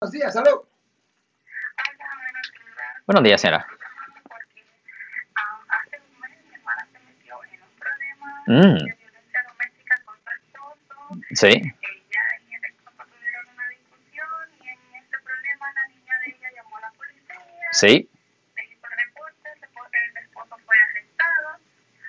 [0.00, 0.60] Buenos días, salud.
[3.06, 3.66] Buenos días, señora.
[3.66, 4.64] Porque
[5.34, 8.78] hace un mes mi hermana se metió en un problema Mm.
[8.78, 11.20] de violencia doméstica con su esposo.
[11.34, 16.26] Sí, Ella y el esposo tuvieron una discusión y en ese problema la niña de
[16.30, 17.34] ella llamó a la policía.
[17.72, 18.08] sí.
[18.08, 21.48] Hizo el reporte, el esposo, fue arrestado.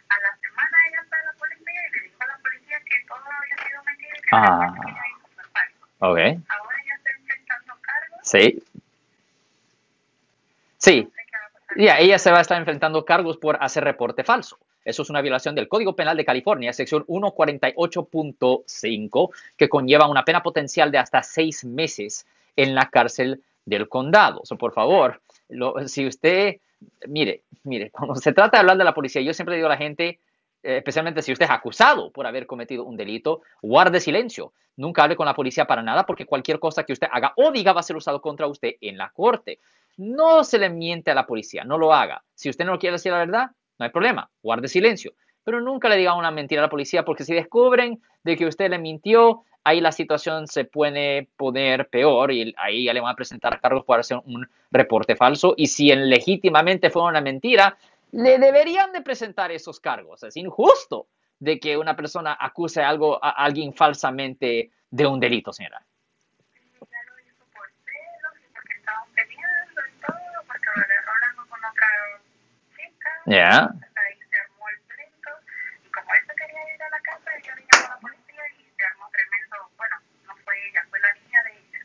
[0.09, 3.03] A la semana ella fue a la policía y le dijo a la policía que
[3.07, 4.73] todo había sido mentira y que Ah.
[5.53, 5.85] falso.
[6.01, 6.17] Ok.
[6.49, 8.18] Ahora ella está enfrentando cargos.
[8.29, 8.61] Sí.
[10.77, 11.09] Sí.
[11.75, 14.59] Ya, ella se va a estar enfrentando cargos por hacer reporte falso.
[14.85, 20.43] Eso es una violación del Código Penal de California, sección 148.5, que conlleva una pena
[20.43, 24.41] potencial de hasta seis meses en la cárcel del condado.
[24.43, 25.21] So, por favor,
[25.87, 26.57] si usted,
[27.07, 29.77] mire, mire, cuando se trata de hablar de la policía, yo siempre digo a la
[29.77, 30.19] gente,
[30.63, 34.53] especialmente si usted es acusado por haber cometido un delito, guarde silencio.
[34.75, 37.73] Nunca hable con la policía para nada porque cualquier cosa que usted haga o diga
[37.73, 39.59] va a ser usado contra usted en la corte.
[39.97, 42.23] No se le miente a la policía, no lo haga.
[42.33, 45.13] Si usted no quiere decir la verdad, no hay problema, guarde silencio.
[45.43, 48.69] Pero nunca le diga una mentira a la policía porque si descubren de que usted
[48.69, 53.15] le mintió, ahí la situación se puede poner peor y ahí ya le van a
[53.15, 55.53] presentar cargos por hacer un reporte falso.
[55.57, 57.77] Y si en legítimamente fue una mentira,
[58.11, 60.23] le deberían de presentar esos cargos.
[60.23, 61.07] Es injusto
[61.39, 65.79] de que una persona acuse algo a alguien falsamente de un delito, señora.
[65.79, 71.59] ya hizo por celos y porque estaban peleando y todo, porque lo agarró hablando con
[71.63, 71.87] otra
[72.75, 73.09] chica.
[73.25, 73.59] Ya.
[73.61, 75.29] Ahí se armó el pleito.
[75.85, 78.43] Y como él se quería ir a la casa, ella le llamó a la policía
[78.57, 79.55] y se armó tremendo.
[79.77, 79.95] Bueno,
[80.27, 81.79] no fue ella, fue la niña de ella.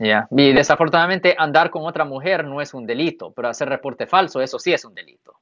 [0.00, 0.26] Ya.
[0.30, 4.58] Y desafortunadamente andar con otra mujer no es un delito, pero hacer reporte falso, eso
[4.58, 5.36] sí es un delito.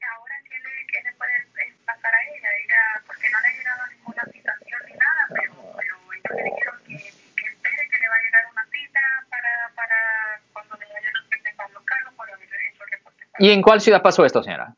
[0.00, 2.48] Y ahora, ¿qué le, qué le puede eh, pasar a ella?
[2.64, 6.78] Ella, porque no le ha llegado ninguna citación ni nada, pero, pero ellos le dijeron
[6.80, 11.12] que, que espere que le va a llegar una cita para, para cuando le vayan
[11.14, 13.36] a presentar los cargos por haber hecho el reporte falso.
[13.38, 14.74] ¿Y en cuál ciudad pasó esto, señora?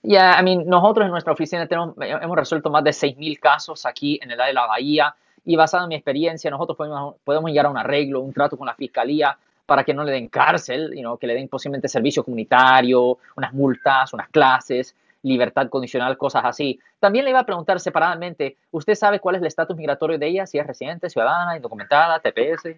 [0.01, 4.17] ya, I mean, nosotros en nuestra oficina tenemos, hemos resuelto más de 6.000 casos aquí
[4.21, 7.65] en el área de la Bahía y basado en mi experiencia, nosotros podemos, podemos llegar
[7.65, 11.17] a un arreglo, un trato con la fiscalía para que no le den cárcel, you
[11.17, 16.79] que le den posiblemente servicio comunitario, unas multas, unas clases, libertad condicional, cosas así.
[16.99, 20.45] También le iba a preguntar separadamente, ¿usted sabe cuál es el estatus migratorio de ella?
[20.45, 22.75] Si es residente, ciudadana, indocumentada, TPS.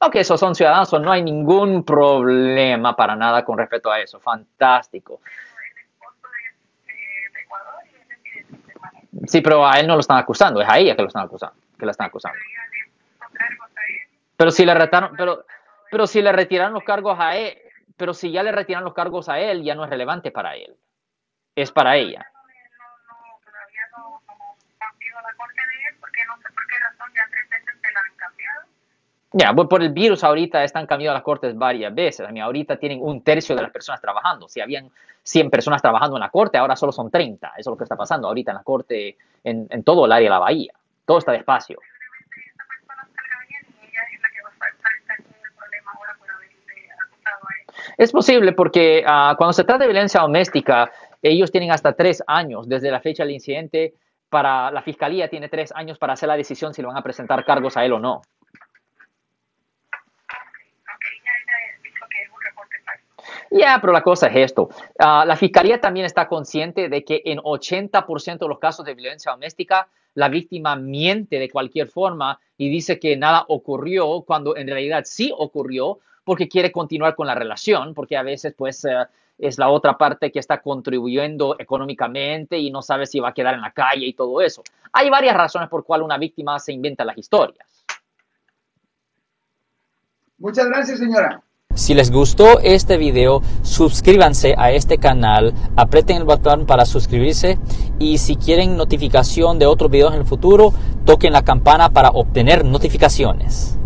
[0.00, 4.20] Ok, esos son ciudadanos, no hay ningún problema para nada con respecto a eso.
[4.20, 5.20] Fantástico.
[9.26, 11.56] Sí, pero a él no lo están acusando, es a ella que lo están acusando,
[11.78, 12.38] que la están acusando.
[14.36, 15.44] Pero si le retaron, pero,
[15.90, 17.58] pero si le retiraron los cargos a él,
[17.98, 20.74] pero si ya le retiran los cargos a él, ya no es relevante para él.
[21.54, 22.26] Es para ella.
[29.32, 32.26] Ya pues por el virus ahorita están cambiando las cortes varias veces.
[32.26, 34.48] A mí ahorita tienen un tercio de las personas trabajando.
[34.48, 34.90] Si habían
[35.22, 37.48] 100 personas trabajando en la corte, ahora solo son 30.
[37.48, 40.26] Eso es lo que está pasando ahorita en la corte, en, en todo el área
[40.26, 40.72] de la bahía.
[41.04, 41.76] Todo está despacio.
[41.76, 45.52] Posiblemente esta persona salga bien y ella es la que va a estar en el
[45.52, 47.87] problema ahora por haberle acusado a él.
[47.98, 52.68] Es posible porque ah, cuando se trata de violencia doméstica, ellos tienen hasta tres años
[52.68, 53.94] desde la fecha del incidente.
[54.28, 57.44] Para la fiscalía tiene tres años para hacer la decisión si le van a presentar
[57.44, 58.22] cargos a él o no.
[63.50, 64.68] Ya, pero la cosa es esto.
[64.96, 69.32] Ah, la fiscalía también está consciente de que en 80% de los casos de violencia
[69.32, 75.02] doméstica, la víctima miente de cualquier forma y dice que nada ocurrió cuando en realidad
[75.04, 75.98] sí ocurrió
[76.28, 78.90] porque quiere continuar con la relación, porque a veces pues eh,
[79.38, 83.54] es la otra parte que está contribuyendo económicamente y no sabe si va a quedar
[83.54, 84.62] en la calle y todo eso.
[84.92, 87.66] Hay varias razones por cual una víctima se inventa las historias.
[90.36, 91.42] Muchas gracias, señora.
[91.74, 97.58] Si les gustó este video, suscríbanse a este canal, aprieten el botón para suscribirse
[97.98, 100.74] y si quieren notificación de otros videos en el futuro,
[101.06, 103.78] toquen la campana para obtener notificaciones.